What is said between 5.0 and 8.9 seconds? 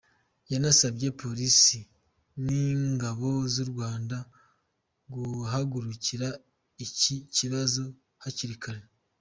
guhagurukira iki kibazo hakiri kare.